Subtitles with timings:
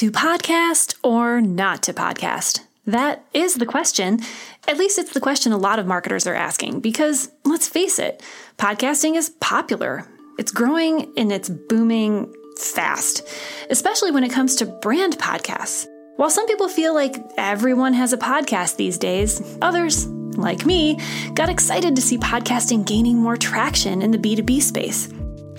[0.00, 2.60] To podcast or not to podcast?
[2.86, 4.20] That is the question.
[4.66, 8.22] At least it's the question a lot of marketers are asking because let's face it,
[8.56, 10.08] podcasting is popular.
[10.38, 13.28] It's growing and it's booming fast,
[13.68, 15.86] especially when it comes to brand podcasts.
[16.16, 20.98] While some people feel like everyone has a podcast these days, others, like me,
[21.34, 25.10] got excited to see podcasting gaining more traction in the B2B space.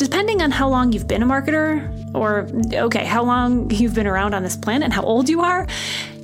[0.01, 4.33] Depending on how long you've been a marketer, or okay, how long you've been around
[4.33, 5.67] on this planet and how old you are,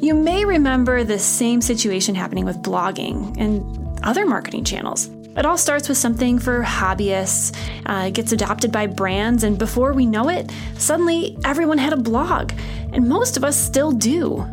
[0.01, 5.09] you may remember the same situation happening with blogging and other marketing channels.
[5.37, 10.07] It all starts with something for hobbyists, uh, gets adopted by brands, and before we
[10.07, 12.53] know it, suddenly everyone had a blog,
[12.93, 14.43] and most of us still do.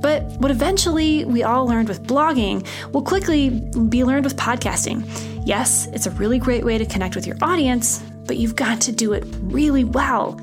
[0.00, 3.50] But what eventually we all learned with blogging will quickly
[3.88, 5.08] be learned with podcasting.
[5.46, 8.92] Yes, it's a really great way to connect with your audience, but you've got to
[8.92, 10.40] do it really well.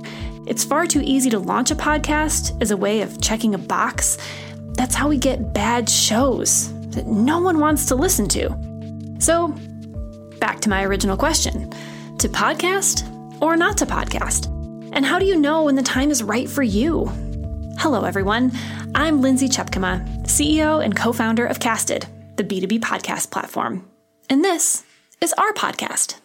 [0.47, 4.17] It's far too easy to launch a podcast as a way of checking a box.
[4.73, 8.49] That's how we get bad shows that no one wants to listen to.
[9.19, 9.49] So,
[10.39, 11.69] back to my original question
[12.17, 13.05] to podcast
[13.41, 14.47] or not to podcast?
[14.91, 17.05] And how do you know when the time is right for you?
[17.77, 18.51] Hello, everyone.
[18.95, 23.87] I'm Lindsay Tjepkema, CEO and co founder of Casted, the B2B podcast platform.
[24.29, 24.83] And this
[25.21, 26.19] is our podcast.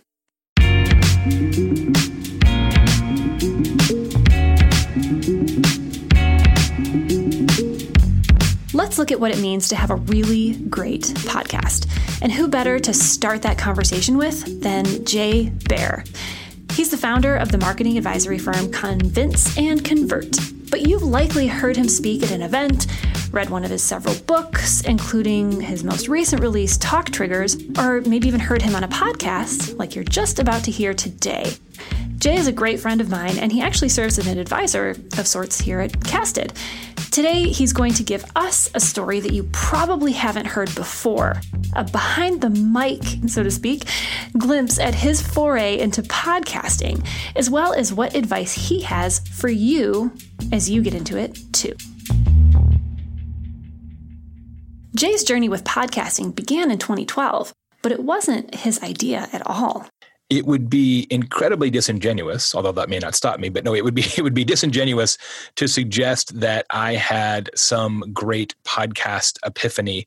[9.05, 11.86] Look at what it means to have a really great podcast.
[12.22, 16.05] And who better to start that conversation with than Jay Baer?
[16.72, 20.38] He's the founder of the marketing advisory firm Convince and Convert.
[20.70, 22.86] But you've likely heard him speak at an event,
[23.30, 28.27] read one of his several books, including his most recent release, Talk Triggers, or maybe
[28.27, 31.52] even heard him on a podcast like you're just about to hear today.
[32.25, 35.27] Jay is a great friend of mine, and he actually serves as an advisor of
[35.27, 36.55] sorts here at Casted.
[37.11, 41.34] Today, he's going to give us a story that you probably haven't heard before
[41.77, 43.84] a behind the mic, so to speak,
[44.38, 47.06] glimpse at his foray into podcasting,
[47.37, 50.10] as well as what advice he has for you
[50.50, 51.75] as you get into it too.
[54.97, 59.91] Jay's journey with podcasting began in 2012, but it wasn't his idea at all
[60.37, 63.95] it would be incredibly disingenuous although that may not stop me but no it would
[63.95, 65.19] be it would be disingenuous
[65.56, 70.06] to suggest that i had some great podcast epiphany.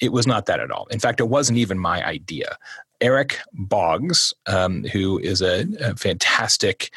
[0.00, 0.86] It was not that at all.
[0.90, 2.56] In fact it wasn't even my idea.
[3.00, 6.90] Eric boggs um, who is a, a fantastic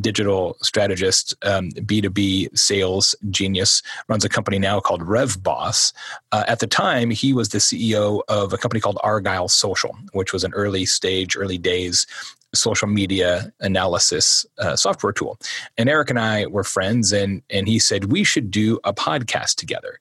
[0.00, 5.92] digital strategist, um, B2B sales genius, runs a company now called RevBoss.
[6.32, 10.32] Uh, at the time, he was the CEO of a company called Argyle Social, which
[10.32, 12.06] was an early stage, early days
[12.54, 15.38] social media analysis uh, software tool.
[15.76, 19.56] And Eric and I were friends, and, and he said, We should do a podcast
[19.56, 19.98] together.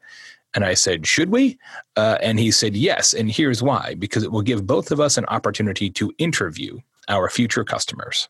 [0.54, 1.58] And I said, Should we?
[1.96, 3.14] Uh, and he said, Yes.
[3.14, 6.80] And here's why because it will give both of us an opportunity to interview
[7.10, 8.30] our future customers.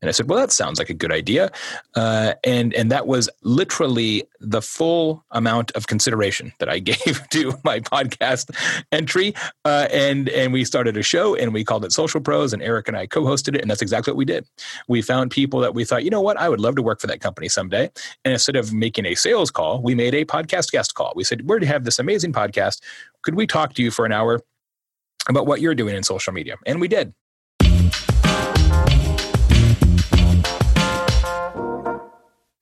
[0.00, 1.50] And I said, "Well, that sounds like a good idea,"
[1.94, 7.54] uh, and and that was literally the full amount of consideration that I gave to
[7.64, 8.50] my podcast
[8.92, 9.34] entry.
[9.64, 12.88] Uh, and and we started a show, and we called it Social Pros, and Eric
[12.88, 14.46] and I co-hosted it, and that's exactly what we did.
[14.88, 17.06] We found people that we thought, you know what, I would love to work for
[17.06, 17.90] that company someday.
[18.24, 21.12] And instead of making a sales call, we made a podcast guest call.
[21.16, 22.80] We said, "We're to have this amazing podcast.
[23.22, 24.40] Could we talk to you for an hour?"
[25.28, 26.54] About what you're doing in social media.
[26.66, 27.12] And we did.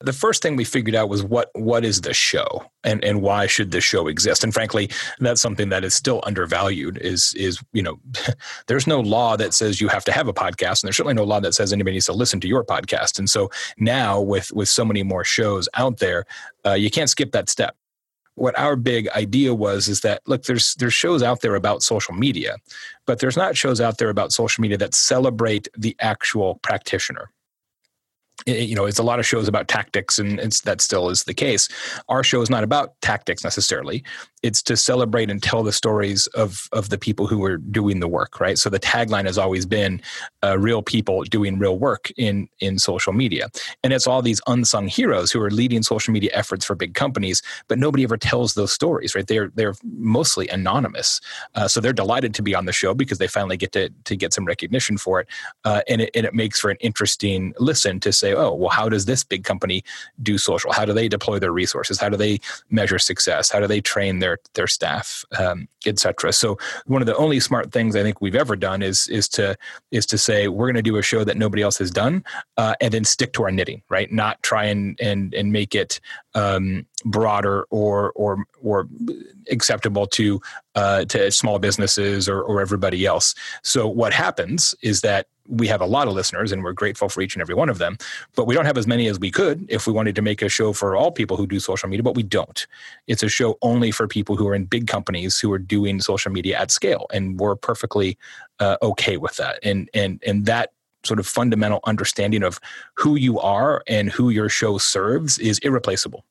[0.05, 3.47] The first thing we figured out was what what is the show and and why
[3.47, 4.43] should the show exist?
[4.43, 4.89] And frankly
[5.19, 7.99] that's something that is still undervalued is is you know
[8.67, 11.23] there's no law that says you have to have a podcast and there's certainly no
[11.23, 13.17] law that says anybody needs to listen to your podcast.
[13.19, 16.25] And so now with with so many more shows out there
[16.65, 17.75] uh, you can't skip that step.
[18.35, 22.13] What our big idea was is that look there's there's shows out there about social
[22.13, 22.57] media
[23.05, 27.29] but there's not shows out there about social media that celebrate the actual practitioner
[28.45, 31.67] you know, it's a lot of shows about tactics, and that still is the case.
[32.09, 34.03] Our show is not about tactics necessarily.
[34.43, 38.07] It's to celebrate and tell the stories of of the people who are doing the
[38.07, 38.57] work right?
[38.57, 40.01] So the tagline has always been
[40.43, 43.49] uh, real people doing real work in in social media.
[43.83, 47.41] And it's all these unsung heroes who are leading social media efforts for big companies
[47.67, 49.27] but nobody ever tells those stories right?
[49.27, 51.21] They're they're mostly anonymous.
[51.55, 54.15] Uh, so they're delighted to be on the show because they finally get to to
[54.15, 55.27] get some recognition for it.
[55.63, 58.89] Uh, and it and it makes for an interesting listen to say oh, well, how
[58.89, 59.83] does this big company
[60.21, 60.71] do social?
[60.71, 61.99] How do they deploy their resources?
[61.99, 62.39] How do they
[62.69, 63.51] measure success?
[63.51, 66.33] How do they train their their staff, um, etc.
[66.33, 69.55] So one of the only smart things I think we've ever done is is to
[69.91, 72.23] is to say we're going to do a show that nobody else has done,
[72.57, 74.11] uh, and then stick to our knitting, right?
[74.11, 75.99] Not try and and and make it
[76.33, 78.87] um, broader or or or
[79.49, 80.41] acceptable to
[80.75, 83.35] uh, to small businesses or, or everybody else.
[83.63, 87.21] So what happens is that we have a lot of listeners and we're grateful for
[87.21, 87.97] each and every one of them
[88.35, 90.49] but we don't have as many as we could if we wanted to make a
[90.49, 92.67] show for all people who do social media but we don't
[93.07, 96.31] it's a show only for people who are in big companies who are doing social
[96.31, 98.17] media at scale and we're perfectly
[98.59, 100.71] uh, okay with that and and and that
[101.03, 102.59] sort of fundamental understanding of
[102.95, 106.25] who you are and who your show serves is irreplaceable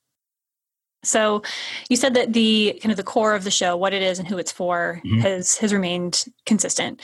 [1.05, 1.43] so
[1.89, 4.27] you said that the kind of the core of the show, what it is and
[4.27, 5.21] who it's for, mm-hmm.
[5.21, 7.03] has has remained consistent.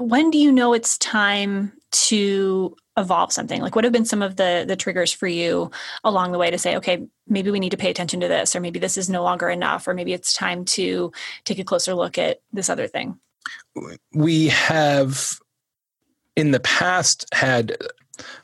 [0.00, 3.60] When do you know it's time to evolve something?
[3.60, 5.70] Like what have been some of the the triggers for you
[6.04, 8.60] along the way to say, okay, maybe we need to pay attention to this, or
[8.60, 11.12] maybe this is no longer enough, or maybe it's time to
[11.44, 13.18] take a closer look at this other thing?
[14.12, 15.38] We have
[16.36, 17.76] in the past had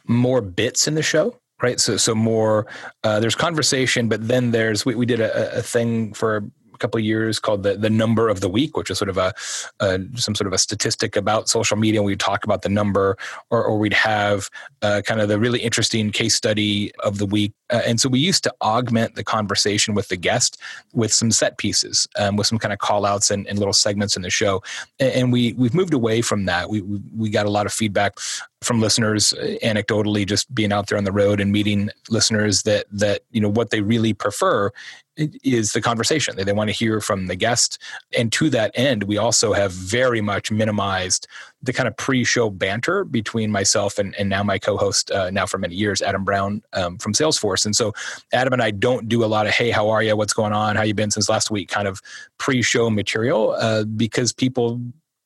[0.07, 2.67] more bits in the show right so so more
[3.05, 6.45] uh, there's conversation but then there's we, we did a, a thing for
[6.77, 9.33] a couple years called the the number of the week, which is sort of a,
[9.81, 12.03] a some sort of a statistic about social media.
[12.03, 13.17] We'd talk about the number,
[13.51, 14.49] or, or we'd have
[14.83, 17.53] uh, kind of the really interesting case study of the week.
[17.71, 20.61] Uh, and so we used to augment the conversation with the guest
[20.93, 24.15] with some set pieces, um, with some kind of call outs and, and, little segments
[24.17, 24.63] in the show.
[25.01, 26.71] And, and we we've moved away from that.
[26.71, 26.83] We
[27.17, 28.15] we got a lot of feedback
[28.63, 32.87] from listeners uh, anecdotally just being out there on the road and meeting listeners that
[32.91, 34.71] that you know what they really prefer
[35.17, 36.37] is the conversation.
[36.37, 37.79] They, they want to hear from the guest.
[38.17, 41.27] And to that end, we also have very much minimized
[41.63, 45.59] the kind of pre-show banter between myself and, and now my co-host uh, now for
[45.59, 47.93] many years adam brown um, from salesforce and so
[48.33, 50.77] adam and i don't do a lot of hey how are you what's going on
[50.77, 52.01] how you been since last week kind of
[52.39, 54.81] pre-show material uh, because people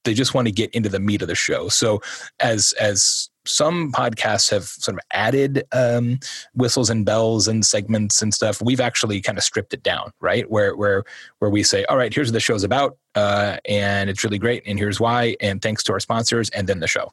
[0.04, 2.00] they just want to get into the meat of the show so
[2.40, 6.18] as as some podcasts have sort of added um,
[6.54, 8.60] whistles and bells and segments and stuff.
[8.60, 10.50] We've actually kind of stripped it down, right?
[10.50, 11.04] Where where
[11.38, 14.62] where we say, all right, here's what the show's about, uh, and it's really great,
[14.66, 17.12] and here's why, and thanks to our sponsors, and then the show.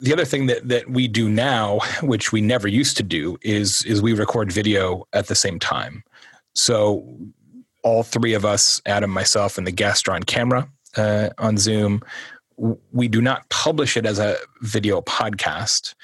[0.00, 3.84] The other thing that that we do now, which we never used to do, is
[3.84, 6.02] is we record video at the same time.
[6.54, 7.16] So
[7.84, 12.02] all three of us, Adam, myself, and the guest, are on camera uh, on Zoom
[12.92, 15.94] we do not publish it as a video podcast.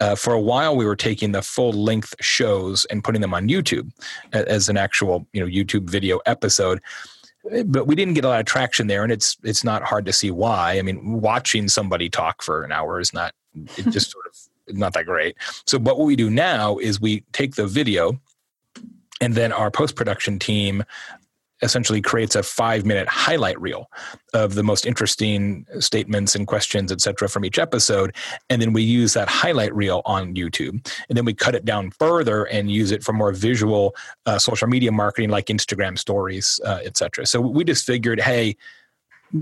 [0.00, 3.48] Uh, for a while, we were taking the full length shows and putting them on
[3.48, 3.90] YouTube
[4.32, 6.80] as an actual, you know, YouTube video episode.
[7.66, 10.12] But we didn't get a lot of traction there, and it's it's not hard to
[10.12, 10.78] see why.
[10.78, 13.34] I mean, watching somebody talk for an hour is not
[13.76, 15.36] it just sort of not that great.
[15.66, 18.18] So, what we do now is we take the video
[19.20, 20.84] and then our post production team
[21.62, 23.90] essentially creates a five minute highlight reel
[24.32, 28.14] of the most interesting statements and questions, et cetera, from each episode.
[28.50, 30.86] And then we use that highlight reel on YouTube.
[31.08, 33.94] And then we cut it down further and use it for more visual
[34.26, 37.24] uh, social media marketing like Instagram stories, uh, et cetera.
[37.26, 38.56] So we just figured, hey,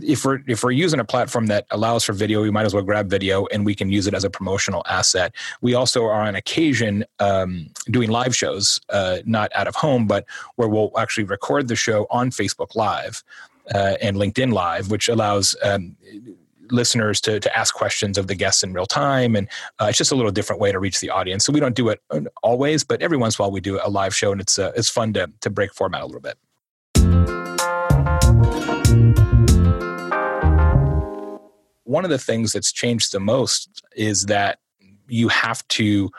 [0.01, 2.83] if we're if we're using a platform that allows for video, we might as well
[2.83, 5.35] grab video and we can use it as a promotional asset.
[5.61, 10.25] We also are on occasion um, doing live shows, uh, not out of home, but
[10.57, 13.23] where we'll actually record the show on Facebook Live
[13.75, 15.55] uh, and LinkedIn Live, which allows.
[15.63, 15.97] Um,
[16.71, 19.47] listeners to, to ask questions of the guests in real time and
[19.79, 21.91] uh, it's just a little different way to reach the audience so we don't do
[21.91, 24.41] it uh, always but every once in a while we do a live show and
[24.41, 26.39] it's uh, it's fun to to break format a little bit
[32.03, 34.59] one of the things that's changed the most is that
[35.07, 36.11] you have to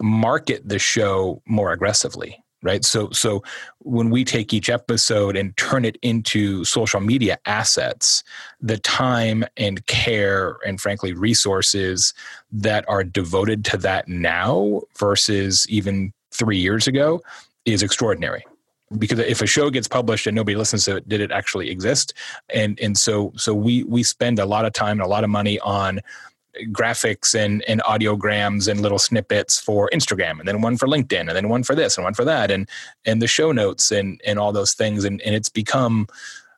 [0.00, 2.84] market the show more aggressively right?
[2.84, 3.42] So so
[3.80, 8.24] when we take each episode and turn it into social media assets
[8.60, 12.14] the time and care and frankly resources
[12.50, 17.20] that are devoted to that now versus even 3 years ago
[17.66, 18.44] is extraordinary
[18.98, 22.14] because if a show gets published and nobody listens to it did it actually exist?
[22.50, 25.30] And and so so we we spend a lot of time and a lot of
[25.30, 26.00] money on
[26.70, 31.30] graphics and and audiograms and little snippets for Instagram and then one for LinkedIn and
[31.30, 32.68] then one for this and one for that and
[33.04, 36.06] and the show notes and and all those things and and it's become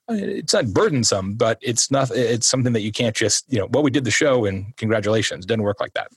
[0.08, 3.82] it's not burdensome but it's not it's something that you can't just you know well
[3.82, 6.08] we did the show and congratulations it doesn't work like that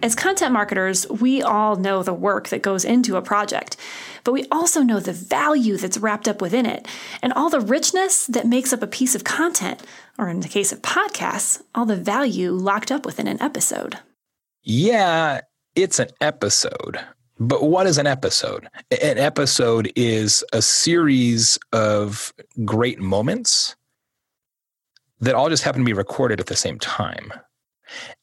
[0.00, 3.76] As content marketers, we all know the work that goes into a project,
[4.22, 6.86] but we also know the value that's wrapped up within it
[7.20, 9.82] and all the richness that makes up a piece of content,
[10.16, 13.98] or in the case of podcasts, all the value locked up within an episode.
[14.62, 15.40] Yeah,
[15.74, 17.00] it's an episode.
[17.40, 18.68] But what is an episode?
[19.02, 22.32] An episode is a series of
[22.64, 23.74] great moments
[25.20, 27.32] that all just happen to be recorded at the same time.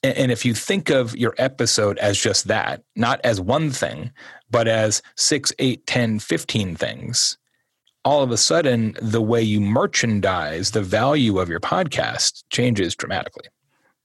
[0.04, 4.12] And if you think of your episode as just that, not as one thing,
[4.50, 7.38] but as six, eight, 10, 15 things,
[8.04, 13.46] all of a sudden the way you merchandise the value of your podcast changes dramatically.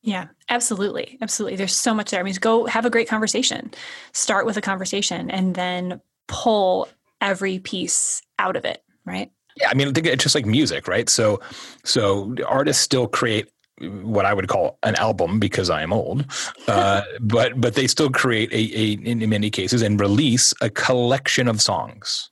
[0.02, 1.18] Yeah, absolutely.
[1.20, 1.56] Absolutely.
[1.56, 2.20] There's so much there.
[2.20, 3.70] I mean, go have a great conversation.
[4.12, 6.88] Start with a conversation and then pull
[7.20, 9.30] every piece out of it, right?
[9.56, 11.08] Yeah, I mean, I think it's just like music, right?
[11.08, 11.40] So,
[11.84, 13.50] so artists still create
[13.80, 16.24] what I would call an album because I am old,
[16.68, 21.48] uh, but but they still create a, a in many cases and release a collection
[21.48, 22.28] of songs.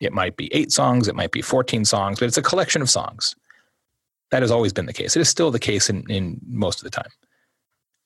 [0.00, 2.90] It might be eight songs, it might be fourteen songs, but it's a collection of
[2.90, 3.34] songs.
[4.30, 5.16] That has always been the case.
[5.16, 7.10] It is still the case in, in most of the time,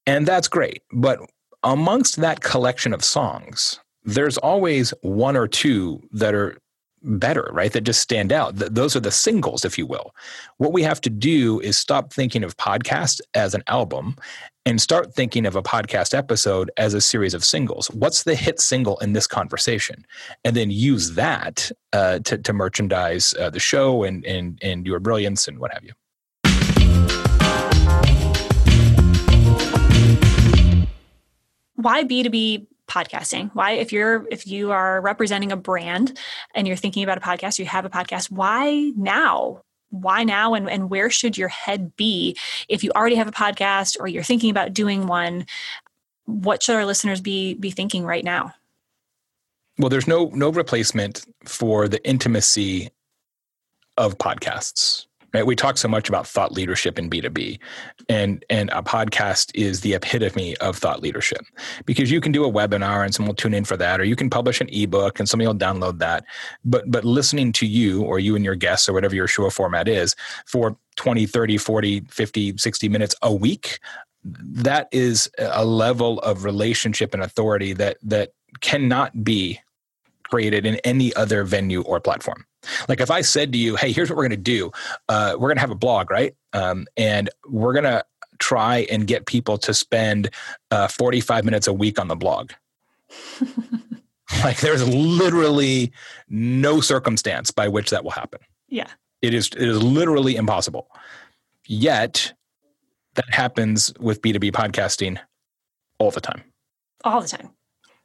[0.07, 0.83] and that's great.
[0.93, 1.21] But
[1.63, 6.59] amongst that collection of songs, there's always one or two that are
[7.05, 7.73] better, right?
[7.73, 8.59] That just stand out.
[8.59, 10.15] Th- those are the singles, if you will.
[10.57, 14.17] What we have to do is stop thinking of podcast as an album
[14.67, 17.89] and start thinking of a podcast episode as a series of singles.
[17.91, 20.07] What's the hit single in this conversation?
[20.45, 25.01] And then use that uh, to, to merchandise uh, the show and, and, and your
[25.01, 25.93] brilliance and what have you.
[31.77, 33.51] Why B2B podcasting.
[33.55, 36.19] Why if you're if you are representing a brand
[36.55, 39.63] and you're thinking about a podcast you have a podcast why now?
[39.91, 40.55] Why now?
[40.55, 42.37] And, and where should your head be?
[42.69, 45.47] If you already have a podcast or you're thinking about doing one
[46.27, 48.55] what should our listeners be be thinking right now?
[49.79, 52.91] Well there's no no replacement for the intimacy
[53.97, 55.45] of podcasts Right?
[55.45, 57.59] We talk so much about thought leadership in B2B,
[58.09, 61.41] and, and a podcast is the epitome of thought leadership
[61.87, 64.15] because you can do a webinar and someone will tune in for that, or you
[64.15, 66.25] can publish an ebook and somebody will download that.
[66.65, 69.89] But, but listening to you or you and your guests or whatever your show format
[69.89, 70.15] is
[70.47, 73.81] for 20, 30, 40, 50, 60 minutes a week,
[74.25, 79.59] that is a level of relationship and authority that, that cannot be
[80.23, 82.47] created in any other venue or platform.
[82.89, 84.71] Like if I said to you, "Hey, here's what we're going to do.
[85.09, 86.35] Uh, we're going to have a blog, right?
[86.53, 88.05] Um, and we're going to
[88.39, 90.31] try and get people to spend
[90.71, 92.53] uh, 45 minutes a week on the blog."
[94.45, 95.93] like there's literally
[96.29, 98.41] no circumstance by which that will happen.
[98.69, 98.89] Yeah.
[99.23, 100.89] It is it is literally impossible.
[101.67, 102.33] Yet
[103.15, 105.19] that happens with B2B podcasting
[105.99, 106.43] all the time.
[107.05, 107.51] All the time.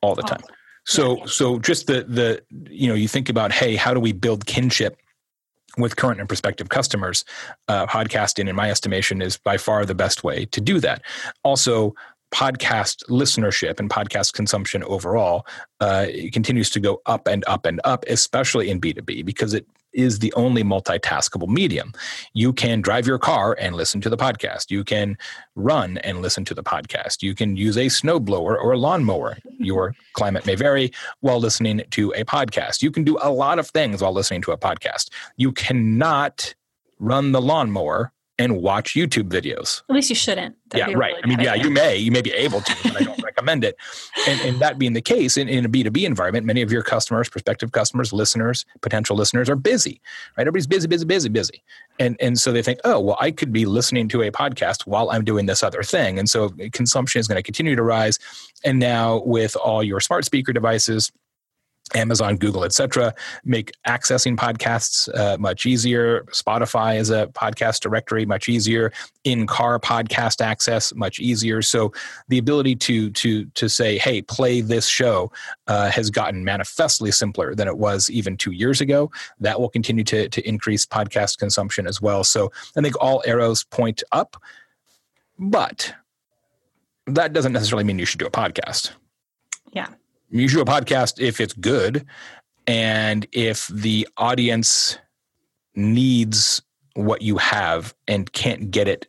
[0.02, 0.42] All the all time.
[0.90, 4.48] So so just the the you know you think about hey how do we build
[4.48, 4.98] kinship
[5.78, 7.24] with current and prospective customers?
[7.68, 11.04] Uh, podcasting, in my estimation, is by far the best way to do that.
[11.44, 11.94] Also,
[12.34, 15.46] podcast listenership and podcast consumption overall
[15.80, 20.20] uh, continues to go up and up and up, especially in B2B, because it is
[20.20, 21.94] the only multitaskable medium.
[22.34, 24.70] You can drive your car and listen to the podcast.
[24.70, 25.18] You can
[25.56, 27.22] run and listen to the podcast.
[27.22, 29.38] You can use a snowblower or a lawnmower.
[29.58, 30.92] Your climate may vary
[31.22, 32.82] while listening to a podcast.
[32.82, 35.10] You can do a lot of things while listening to a podcast.
[35.38, 36.54] You cannot
[37.00, 39.84] run the lawnmower and watch YouTube videos.
[39.90, 40.56] At least you shouldn't.
[40.70, 41.12] That'd yeah, right.
[41.12, 43.66] Really I mean, yeah, you may, you may be able to, but I don't recommend
[43.66, 43.76] it.
[44.28, 47.30] And, and that being the case, in, in a B2B environment, many of your customers,
[47.30, 50.02] prospective customers, listeners, potential listeners are busy,
[50.38, 50.44] right?
[50.44, 51.64] Everybody's busy, busy, busy, busy.
[52.00, 55.10] And, and so they think, oh, well, I could be listening to a podcast while
[55.10, 56.18] I'm doing this other thing.
[56.18, 58.20] And so consumption is going to continue to rise.
[58.64, 61.12] And now with all your smart speaker devices,
[61.96, 66.24] Amazon, Google, etc., make accessing podcasts uh, much easier.
[66.32, 68.92] Spotify is a podcast directory much easier.
[69.24, 71.62] In-car podcast access much easier.
[71.62, 71.92] So
[72.28, 75.32] the ability to to to say, "Hey, play this show,"
[75.68, 79.12] uh, has gotten manifestly simpler than it was even two years ago.
[79.40, 82.24] That will continue to to increase podcast consumption as well.
[82.24, 84.38] So I think all arrows point up,
[85.38, 85.94] but
[87.08, 88.92] that doesn't necessarily mean you should do a podcast.
[89.72, 89.88] Yeah
[90.32, 92.06] you should do a podcast if it's good
[92.68, 94.98] and if the audience
[95.76, 96.62] needs
[96.94, 99.08] what you have and can't get it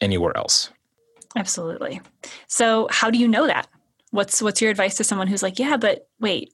[0.00, 0.70] anywhere else.
[1.36, 2.00] Absolutely.
[2.46, 3.68] So how do you know that?
[4.10, 6.52] What's what's your advice to someone who's like, "Yeah, but wait,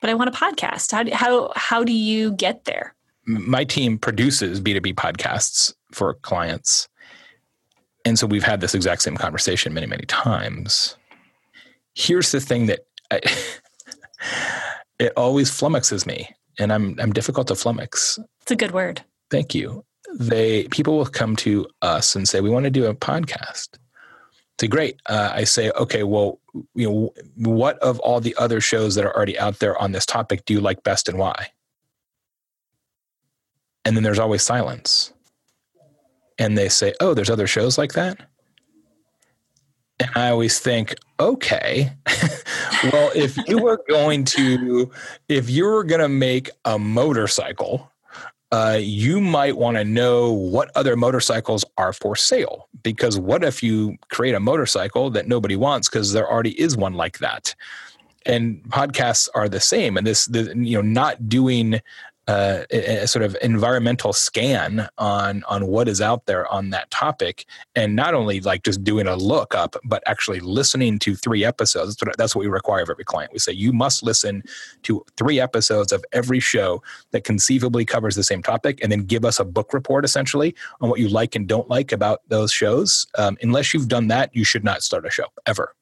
[0.00, 2.94] but I want a podcast." How do, how how do you get there?
[3.24, 6.88] My team produces B2B podcasts for clients.
[8.04, 10.96] And so we've had this exact same conversation many, many times
[11.94, 13.20] here's the thing that I,
[14.98, 18.18] it always flummoxes me, and I'm I'm difficult to flummox.
[18.42, 19.02] It's a good word.
[19.30, 19.84] Thank you.
[20.18, 23.68] They people will come to us and say we want to do a podcast.
[24.60, 25.00] Say great.
[25.06, 26.02] Uh, I say okay.
[26.02, 26.40] Well,
[26.74, 30.04] you know, what of all the other shows that are already out there on this
[30.04, 31.48] topic do you like best and why?
[33.84, 35.12] And then there's always silence.
[36.38, 38.18] And they say, oh, there's other shows like that.
[39.98, 41.92] And I always think, okay,
[42.84, 44.90] well, if you were going to,
[45.28, 47.90] if you were going to make a motorcycle,
[48.52, 52.68] uh, you might want to know what other motorcycles are for sale.
[52.82, 56.94] Because what if you create a motorcycle that nobody wants because there already is one
[56.94, 57.54] like that?
[58.26, 59.96] And podcasts are the same.
[59.96, 61.80] And this, the, you know, not doing
[62.30, 67.44] uh, a, sort of environmental scan on on what is out there on that topic,
[67.74, 71.96] and not only like just doing a look up, but actually listening to three episodes.
[71.96, 73.32] That's what, that's what we require of every client.
[73.32, 74.44] We say you must listen
[74.84, 79.24] to three episodes of every show that conceivably covers the same topic, and then give
[79.24, 83.08] us a book report essentially on what you like and don't like about those shows.
[83.18, 85.74] Um, unless you've done that, you should not start a show ever.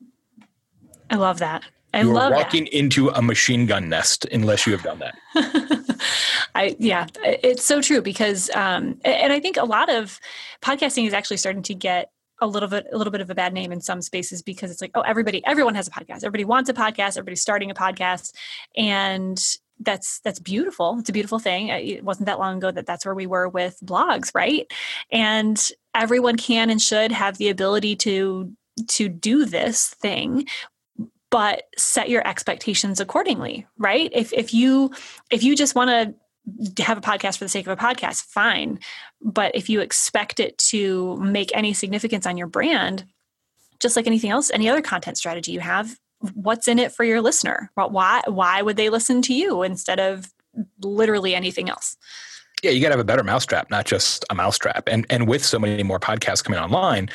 [1.10, 1.64] I love that.
[1.94, 2.76] I You're walking that.
[2.76, 5.14] into a machine gun nest unless you have done that.
[6.54, 10.20] I yeah, it's so true because um, and I think a lot of
[10.62, 13.52] podcasting is actually starting to get a little bit a little bit of a bad
[13.52, 16.18] name in some spaces because it's like oh everybody everyone has a podcast.
[16.18, 17.16] Everybody wants a podcast.
[17.16, 18.32] Everybody's starting a podcast.
[18.76, 19.42] And
[19.80, 20.96] that's that's beautiful.
[20.98, 21.68] It's a beautiful thing.
[21.68, 24.70] It wasn't that long ago that that's where we were with blogs right?
[25.10, 28.52] And everyone can and should have the ability to
[28.88, 30.46] to do this thing
[31.30, 34.90] but set your expectations accordingly right if if you
[35.30, 36.14] if you just want to
[36.82, 38.78] have a podcast for the sake of a podcast, fine.
[39.20, 43.04] But if you expect it to make any significance on your brand,
[43.80, 45.96] just like anything else, any other content strategy you have,
[46.34, 47.70] what's in it for your listener?
[47.74, 50.32] Why why would they listen to you instead of
[50.82, 51.96] literally anything else?
[52.62, 54.88] Yeah, you got to have a better mousetrap, not just a mousetrap.
[54.88, 57.08] And and with so many more podcasts coming online,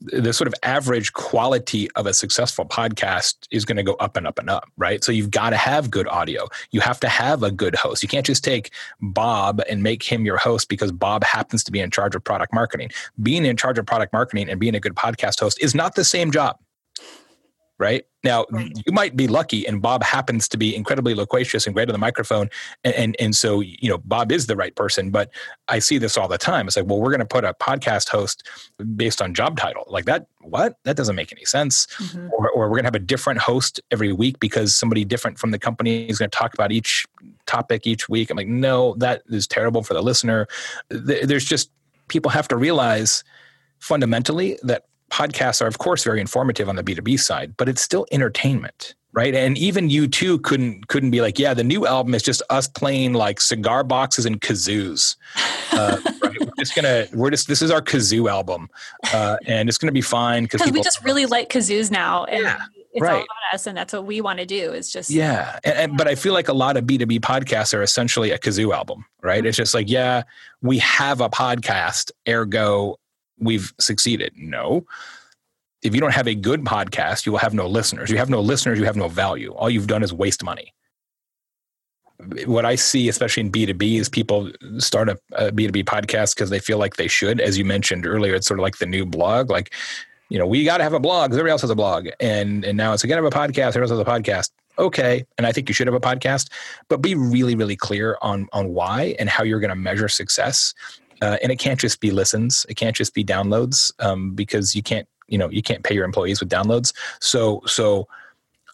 [0.00, 4.26] the sort of average quality of a successful podcast is going to go up and
[4.26, 5.02] up and up, right?
[5.02, 6.46] So you've got to have good audio.
[6.70, 8.02] You have to have a good host.
[8.02, 11.80] You can't just take Bob and make him your host because Bob happens to be
[11.80, 12.90] in charge of product marketing.
[13.22, 16.04] Being in charge of product marketing and being a good podcast host is not the
[16.04, 16.58] same job
[17.78, 18.04] right?
[18.24, 21.92] Now, you might be lucky, and Bob happens to be incredibly loquacious and great on
[21.92, 22.50] the microphone,
[22.82, 25.10] and, and and so you know Bob is the right person.
[25.10, 25.30] But
[25.68, 26.66] I see this all the time.
[26.66, 28.48] It's like, well, we're going to put a podcast host
[28.96, 30.26] based on job title, like that.
[30.40, 30.78] What?
[30.84, 31.86] That doesn't make any sense.
[31.98, 32.28] Mm-hmm.
[32.32, 35.52] Or or we're going to have a different host every week because somebody different from
[35.52, 37.06] the company is going to talk about each
[37.46, 38.30] topic each week.
[38.30, 40.48] I'm like, no, that is terrible for the listener.
[40.90, 41.70] There's just
[42.08, 43.22] people have to realize
[43.78, 48.06] fundamentally that podcasts are of course very informative on the b2b side but it's still
[48.12, 52.42] entertainment right and even U2 couldn't couldn't be like yeah the new album is just
[52.50, 55.16] us playing like cigar boxes and kazoos
[55.72, 56.40] uh, right?
[56.40, 58.68] we're just gonna we're just this is our kazoo album
[59.12, 62.60] uh, and it's gonna be fine because we just really like kazoos now and yeah
[62.92, 63.12] it's right.
[63.12, 65.96] all about us and that's what we want to do is just yeah and, and,
[65.98, 69.40] but i feel like a lot of b2b podcasts are essentially a kazoo album right
[69.40, 69.46] mm-hmm.
[69.46, 70.22] it's just like yeah
[70.62, 72.96] we have a podcast ergo
[73.40, 74.32] we've succeeded.
[74.36, 74.86] No.
[75.82, 78.10] If you don't have a good podcast, you will have no listeners.
[78.10, 79.52] You have no listeners, you have no value.
[79.52, 80.74] All you've done is waste money.
[82.46, 86.58] What I see, especially in B2B, is people start a a B2B podcast because they
[86.58, 87.40] feel like they should.
[87.40, 89.50] As you mentioned earlier, it's sort of like the new blog.
[89.50, 89.72] Like,
[90.28, 92.08] you know, we got to have a blog because everybody else has a blog.
[92.18, 95.46] And, and now it's again, have a podcast, everybody else has a podcast okay and
[95.46, 96.48] i think you should have a podcast
[96.88, 100.74] but be really really clear on on why and how you're going to measure success
[101.22, 102.66] uh, and it can't just be listens.
[102.68, 106.04] It can't just be downloads um, because you can't you know you can't pay your
[106.04, 106.92] employees with downloads.
[107.20, 108.08] So so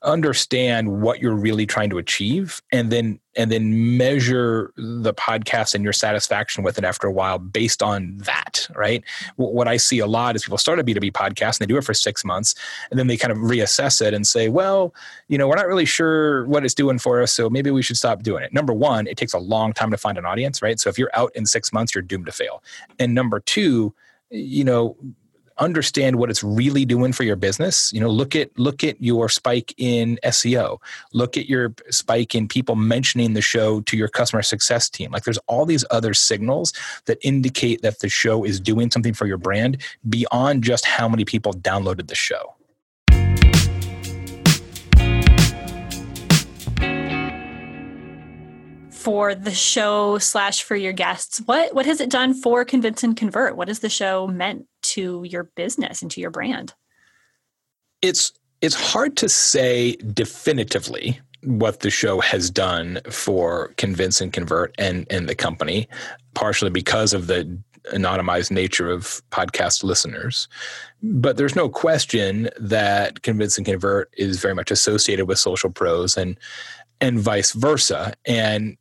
[0.05, 5.83] understand what you're really trying to achieve and then and then measure the podcast and
[5.83, 9.03] your satisfaction with it after a while based on that right?
[9.37, 11.85] What i see a lot is people start a b2b podcast and they do it
[11.85, 12.55] for six months
[12.91, 14.95] and then they kind of reassess it and say well
[15.29, 17.97] you know we're not really sure what it's doing for us so maybe we should
[17.97, 18.53] stop doing it.
[18.53, 20.79] Number one it takes a long time to find an audience right?
[20.79, 22.63] So if you're out in six months you're doomed to fail.
[22.99, 23.95] And number two
[24.31, 24.97] you know
[25.59, 27.93] understand what it's really doing for your business.
[27.93, 30.79] You know look at look at your spike in seo
[31.13, 35.13] look at your spike in people mentioning the show to your customer success team.
[35.13, 36.73] Like there's all these other signals
[37.07, 41.25] that indicate that the show is doing something for your brand beyond just how many
[41.25, 42.55] people downloaded the show.
[48.91, 53.17] For the show slash for your guests what what has it done for convince and
[53.17, 53.57] convert?
[53.57, 56.75] What has the show meant to your business and to your brand
[58.03, 64.75] it's it's hard to say definitively what the show has done for Convince and Convert
[64.79, 65.89] and, and the company,
[66.35, 67.59] partially because of the
[67.93, 70.49] anonymized nature of podcast listeners.
[71.03, 76.17] But there's no question that Convince and Convert is very much associated with social pros
[76.17, 76.39] and
[77.01, 78.15] and vice versa.
[78.25, 78.79] And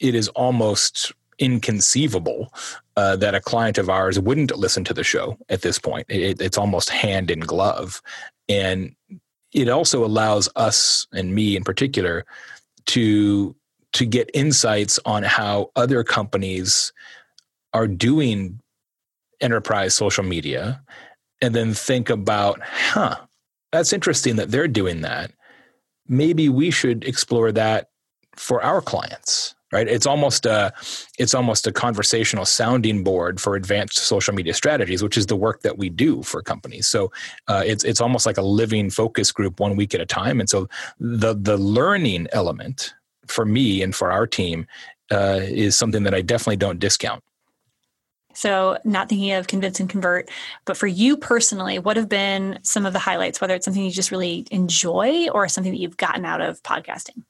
[0.00, 2.52] it is almost inconceivable
[2.96, 6.06] uh, that a client of ours wouldn't listen to the show at this point.
[6.08, 8.00] It, it's almost hand in glove.
[8.48, 8.94] And
[9.52, 12.26] it also allows us and me in particular
[12.86, 13.54] to
[13.92, 16.92] to get insights on how other companies
[17.72, 18.60] are doing
[19.40, 20.82] enterprise social media
[21.40, 23.16] and then think about huh
[23.72, 25.32] that's interesting that they're doing that
[26.08, 27.88] maybe we should explore that
[28.36, 29.88] for our clients right?
[29.88, 30.72] It's almost a
[31.18, 35.62] it's almost a conversational sounding board for advanced social media strategies which is the work
[35.62, 36.86] that we do for companies.
[36.86, 37.10] So
[37.48, 40.40] uh, it's it's almost like a living focus group one week at a time.
[40.40, 40.68] And so
[41.00, 42.94] the the learning element
[43.26, 44.66] for me and for our team
[45.10, 47.22] uh, is something that i definitely don't discount.
[48.36, 50.28] So, not thinking of convince and convert,
[50.64, 53.92] but for you personally, what have been some of the highlights, whether it's something you
[53.92, 57.22] just really enjoy or something that you've gotten out of podcasting?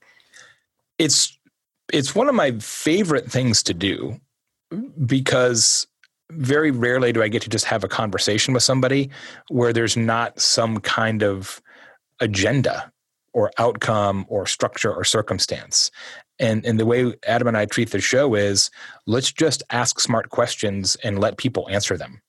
[0.99, 1.39] It's
[1.93, 4.19] it's one of my favorite things to do
[5.07, 5.87] because
[6.33, 9.11] very rarely do I get to just have a conversation with somebody
[9.49, 11.61] where there's not some kind of
[12.21, 12.91] agenda
[13.33, 15.91] or outcome or structure or circumstance.
[16.39, 18.71] And and the way Adam and I treat the show is
[19.07, 22.21] let's just ask smart questions and let people answer them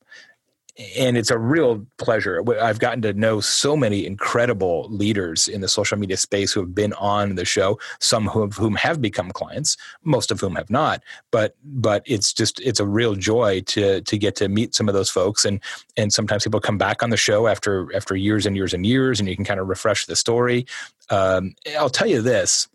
[0.97, 2.43] and it's a real pleasure.
[2.61, 6.75] I've gotten to know so many incredible leaders in the social media space who have
[6.75, 7.79] been on the show.
[7.99, 11.01] Some of whom have become clients, most of whom have not.
[11.31, 14.93] But but it's just it's a real joy to to get to meet some of
[14.93, 15.45] those folks.
[15.45, 15.61] And
[15.95, 19.19] and sometimes people come back on the show after after years and years and years,
[19.19, 20.65] and you can kind of refresh the story.
[21.09, 22.67] Um, I'll tell you this: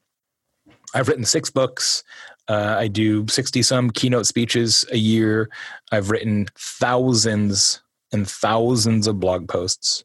[0.94, 2.02] I've written six books.
[2.48, 5.48] Uh, I do 60 some keynote speeches a year.
[5.92, 7.80] I've written thousands
[8.12, 10.04] and thousands of blog posts.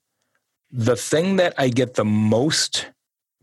[0.71, 2.91] The thing that I get the most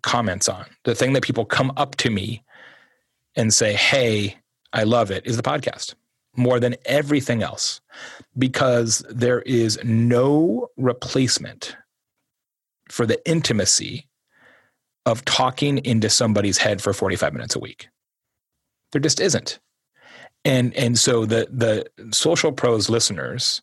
[0.03, 2.43] comments on, the thing that people come up to me
[3.37, 4.37] and say, Hey,
[4.73, 5.95] I love it, is the podcast
[6.37, 7.81] more than everything else
[8.39, 11.77] because there is no replacement
[12.89, 14.09] for the intimacy
[15.05, 17.89] of talking into somebody's head for 45 minutes a week.
[18.93, 19.59] There just isn't.
[20.45, 23.63] And and so the the social pros listeners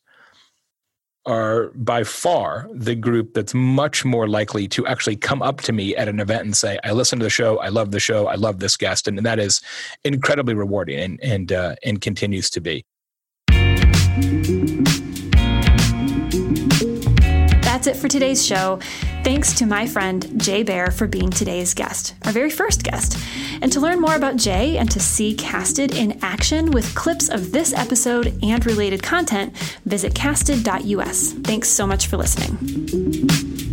[1.25, 5.95] are by far the group that's much more likely to actually come up to me
[5.95, 7.57] at an event and say, "I listened to the show.
[7.59, 8.27] I love the show.
[8.27, 9.61] I love this guest," and, and that is
[10.03, 12.85] incredibly rewarding and and uh, and continues to be.
[17.61, 18.79] That's it for today's show.
[19.23, 23.17] Thanks to my friend Jay Baer for being today's guest, our very first guest.
[23.61, 27.51] And to learn more about Jay and to see Casted in action with clips of
[27.51, 29.55] this episode and related content,
[29.85, 31.33] visit casted.us.
[31.33, 33.68] Thanks so much for listening.